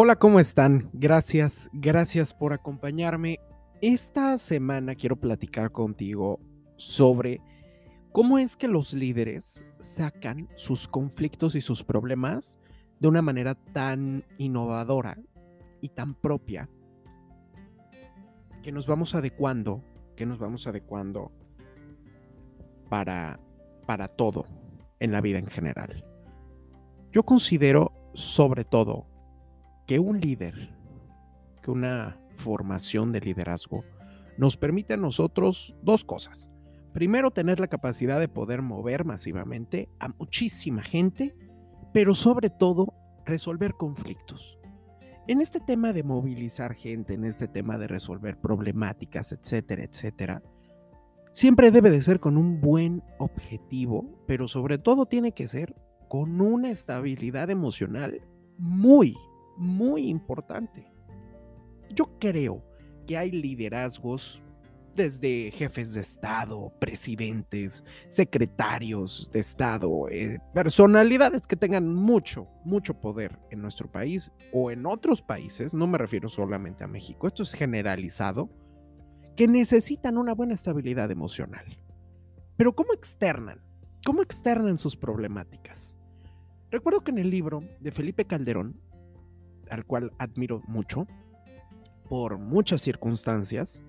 [0.00, 0.90] Hola, ¿cómo están?
[0.92, 3.40] Gracias, gracias por acompañarme.
[3.80, 6.38] Esta semana quiero platicar contigo
[6.76, 7.40] sobre
[8.12, 12.60] cómo es que los líderes sacan sus conflictos y sus problemas
[13.00, 15.18] de una manera tan innovadora
[15.80, 16.70] y tan propia
[18.62, 19.82] que nos vamos adecuando,
[20.14, 21.32] que nos vamos adecuando
[22.88, 23.40] para,
[23.84, 24.46] para todo
[25.00, 26.04] en la vida en general.
[27.10, 29.17] Yo considero sobre todo
[29.88, 30.68] que un líder,
[31.62, 33.84] que una formación de liderazgo
[34.36, 36.50] nos permite a nosotros dos cosas.
[36.92, 41.34] Primero, tener la capacidad de poder mover masivamente a muchísima gente,
[41.94, 42.92] pero sobre todo,
[43.24, 44.58] resolver conflictos.
[45.26, 50.42] En este tema de movilizar gente, en este tema de resolver problemáticas, etcétera, etcétera,
[51.32, 55.74] siempre debe de ser con un buen objetivo, pero sobre todo tiene que ser
[56.08, 58.20] con una estabilidad emocional
[58.58, 59.16] muy,
[59.58, 60.86] muy importante.
[61.94, 62.62] Yo creo
[63.06, 64.42] que hay liderazgos
[64.94, 73.38] desde jefes de Estado, presidentes, secretarios de Estado, eh, personalidades que tengan mucho, mucho poder
[73.50, 77.54] en nuestro país o en otros países, no me refiero solamente a México, esto es
[77.54, 78.50] generalizado,
[79.36, 81.64] que necesitan una buena estabilidad emocional.
[82.56, 83.60] Pero ¿cómo externan?
[84.04, 85.96] ¿Cómo externan sus problemáticas?
[86.72, 88.80] Recuerdo que en el libro de Felipe Calderón,
[89.70, 91.06] al cual admiro mucho,
[92.08, 93.82] por muchas circunstancias,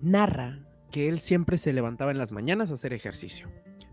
[0.00, 3.48] narra que él siempre se levantaba en las mañanas a hacer ejercicio.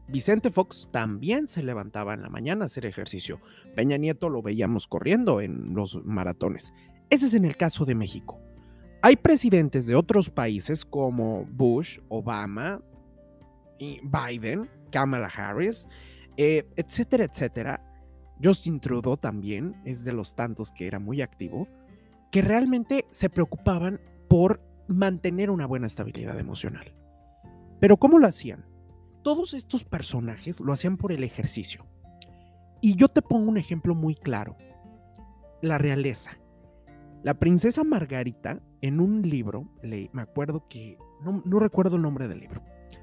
[0.07, 3.39] Vicente Fox también se levantaba en la mañana a hacer ejercicio.
[3.75, 6.73] Peña Nieto lo veíamos corriendo en los maratones.
[7.09, 8.39] Ese es en el caso de México.
[9.01, 12.81] Hay presidentes de otros países como Bush, Obama,
[13.79, 15.87] y Biden, Kamala Harris,
[16.37, 17.81] eh, etcétera, etcétera,
[18.43, 21.67] Justin Trudeau también es de los tantos que era muy activo,
[22.31, 26.93] que realmente se preocupaban por mantener una buena estabilidad emocional.
[27.79, 28.65] Pero ¿cómo lo hacían?
[29.23, 31.85] Todos estos personajes lo hacían por el ejercicio.
[32.81, 34.57] Y yo te pongo un ejemplo muy claro.
[35.61, 36.31] La realeza.
[37.23, 42.27] La princesa Margarita, en un libro, le, me acuerdo que, no, no recuerdo el nombre
[42.27, 42.61] del libro,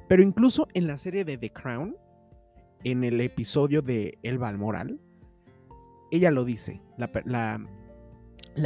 [0.08, 1.96] pero incluso en la serie de The Crown,
[2.84, 5.00] en el episodio de El Balmoral,
[6.10, 7.60] ella lo dice, la,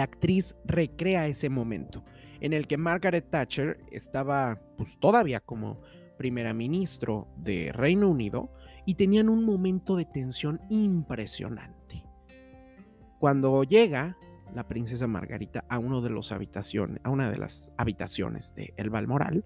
[0.02, 2.04] actriz recrea ese momento
[2.40, 5.80] en el que Margaret Thatcher estaba pues todavía como
[6.18, 8.50] primera ministro de Reino Unido
[8.86, 12.04] y tenían un momento de tensión impresionante.
[13.18, 14.16] Cuando llega
[14.54, 18.90] la princesa Margarita a uno de los habitaciones, a una de las habitaciones de El
[18.90, 19.44] Balmoral,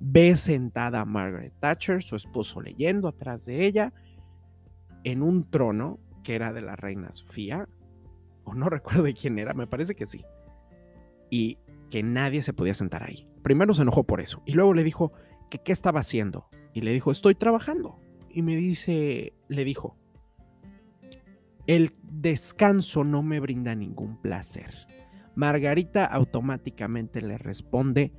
[0.00, 3.92] ve sentada a Margaret Thatcher, su esposo leyendo atrás de ella,
[5.04, 7.66] en un trono que era de la reina Sofía,
[8.44, 10.26] o no recuerdo de quién era, me parece que sí,
[11.30, 11.56] y
[11.88, 13.26] que nadie se podía sentar ahí.
[13.42, 15.14] Primero se enojó por eso, y luego le dijo
[15.48, 17.98] que qué estaba haciendo, y le dijo, estoy trabajando.
[18.28, 19.96] Y me dice, le dijo,
[21.66, 24.74] el descanso no me brinda ningún placer.
[25.34, 28.12] Margarita automáticamente le responde,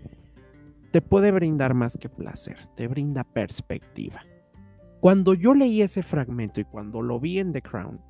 [0.90, 4.24] te puede brindar más que placer, te brinda perspectiva.
[5.00, 8.02] Cuando yo leí ese fragmento y cuando lo vi en The Crown,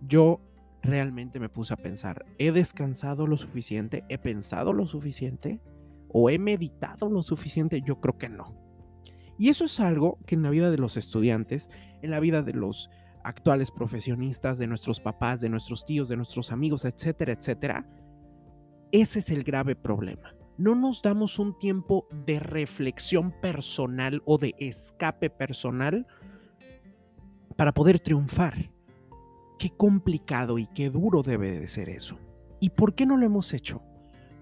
[0.00, 0.40] yo
[0.82, 4.04] realmente me puse a pensar, ¿he descansado lo suficiente?
[4.08, 5.60] ¿He pensado lo suficiente?
[6.08, 7.82] ¿O he meditado lo suficiente?
[7.82, 8.56] Yo creo que no.
[9.38, 11.70] Y eso es algo que en la vida de los estudiantes,
[12.02, 12.90] en la vida de los
[13.22, 17.88] actuales profesionistas, de nuestros papás, de nuestros tíos, de nuestros amigos, etcétera, etcétera,
[18.90, 24.54] ese es el grave problema no nos damos un tiempo de reflexión personal o de
[24.58, 26.06] escape personal
[27.56, 28.70] para poder triunfar.
[29.58, 32.18] Qué complicado y qué duro debe de ser eso.
[32.60, 33.82] ¿Y por qué no lo hemos hecho?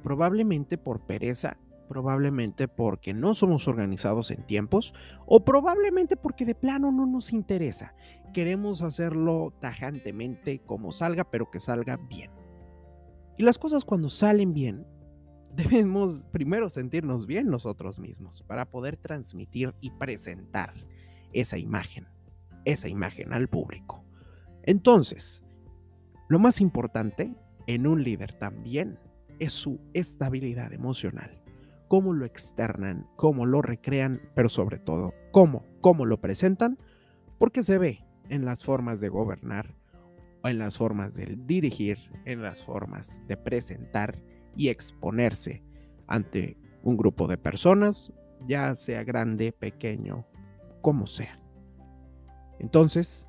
[0.03, 4.95] Probablemente por pereza, probablemente porque no somos organizados en tiempos
[5.27, 7.95] o probablemente porque de plano no nos interesa.
[8.33, 12.31] Queremos hacerlo tajantemente como salga, pero que salga bien.
[13.37, 14.87] Y las cosas cuando salen bien
[15.57, 20.75] debemos primero sentirnos bien nosotros mismos para poder transmitir y presentar
[21.33, 22.07] esa imagen,
[22.65, 24.05] esa imagen al público.
[24.63, 25.45] Entonces,
[26.29, 27.35] lo más importante
[27.67, 28.99] en un líder también
[29.39, 31.43] es su estabilidad emocional.
[31.89, 36.79] Cómo lo externan, cómo lo recrean, pero sobre todo, cómo, cómo lo presentan,
[37.39, 39.75] porque se ve en las formas de gobernar,
[40.43, 44.21] en las formas de dirigir, en las formas de presentar
[44.57, 45.63] y exponerse
[46.07, 48.13] ante un grupo de personas,
[48.47, 50.27] ya sea grande, pequeño,
[50.83, 51.41] como sea.
[52.59, 53.29] Entonces,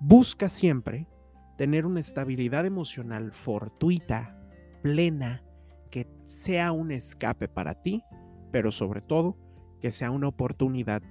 [0.00, 1.08] busca siempre
[1.56, 4.38] tener una estabilidad emocional fortuita,
[4.82, 5.42] plena,
[5.90, 8.02] que sea un escape para ti,
[8.50, 9.36] pero sobre todo
[9.80, 11.02] que sea una oportunidad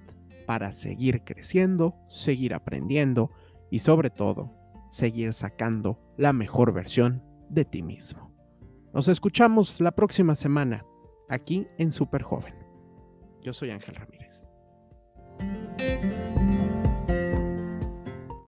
[0.45, 3.31] para seguir creciendo, seguir aprendiendo
[3.69, 4.51] y sobre todo
[4.92, 8.32] seguir sacando la mejor versión de ti mismo.
[8.94, 10.86] Nos escuchamos la próxima semana
[11.28, 12.54] aquí en Super Joven.
[13.42, 14.48] Yo soy Ángel Ramírez.